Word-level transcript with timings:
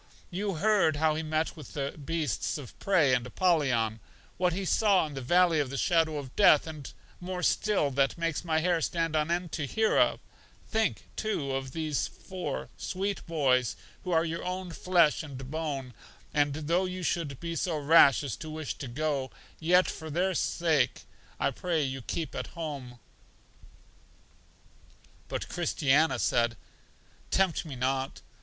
You 0.31 0.55
heard 0.55 0.95
how 0.95 1.13
he 1.13 1.21
met 1.21 1.55
with 1.55 1.73
the 1.75 1.91
beasts 1.91 2.57
of 2.57 2.73
prey 2.79 3.13
and 3.13 3.23
Apollyon, 3.27 3.99
what 4.37 4.51
he 4.51 4.65
saw 4.65 5.05
in 5.05 5.13
the 5.13 5.21
Valley 5.21 5.59
of 5.59 5.69
the 5.69 5.77
Shadow 5.77 6.17
of 6.17 6.35
Death, 6.35 6.65
and 6.65 6.91
more 7.19 7.43
still 7.43 7.91
that 7.91 8.17
makes 8.17 8.43
my 8.43 8.61
hair 8.61 8.81
stand 8.81 9.15
on 9.15 9.29
end 9.29 9.51
to 9.51 9.67
hear 9.67 9.99
of; 9.99 10.19
think, 10.67 11.07
too, 11.15 11.51
of 11.51 11.73
these 11.73 12.07
four 12.07 12.69
sweet 12.77 13.23
boys 13.27 13.75
who 14.03 14.09
are 14.09 14.25
your 14.25 14.43
own 14.43 14.71
flesh 14.71 15.21
and 15.21 15.51
bone; 15.51 15.93
and, 16.33 16.55
though 16.55 16.85
you 16.85 17.03
should 17.03 17.39
be 17.39 17.55
so 17.55 17.77
rash 17.77 18.23
as 18.23 18.35
to 18.37 18.49
wish 18.49 18.73
to 18.79 18.87
go, 18.87 19.29
yet 19.59 19.85
for 19.87 20.09
their 20.09 20.33
sale, 20.33 20.87
I 21.39 21.51
pray 21.51 21.83
you 21.83 22.01
keep 22.01 22.33
at 22.33 22.47
home. 22.57 22.97
But 25.27 25.47
Christiana 25.47 26.17
said: 26.17 26.57
Tempt 27.29 27.65
me 27.65 27.75
not. 27.75 28.21